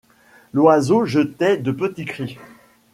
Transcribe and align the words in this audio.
L'oiseau 0.51 1.05
jetait 1.05 1.57
de 1.57 1.71
petits 1.71 2.05
cris 2.05 2.39